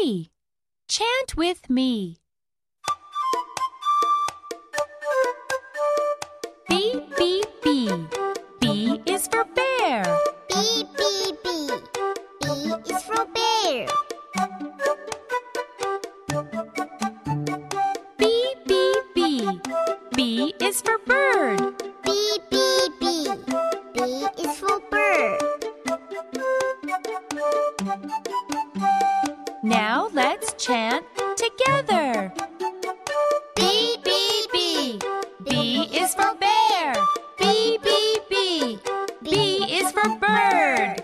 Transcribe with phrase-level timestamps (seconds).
[0.00, 0.30] three.
[0.88, 2.18] Chant with me.
[6.68, 7.90] B, B, B.
[8.60, 10.02] B is for bear.
[10.48, 11.70] B, B, B.
[12.40, 13.86] B is for bear.
[18.18, 19.60] B, B, B.
[20.14, 21.74] B is for bird.
[22.04, 23.28] B, B, B.
[23.94, 25.40] B is for bird.
[29.62, 31.04] Now let's chant
[31.36, 32.32] together.
[33.54, 34.98] B, B, B.
[35.44, 36.94] B is for bear.
[37.38, 38.78] B, B, B.
[39.22, 40.99] B is for bird.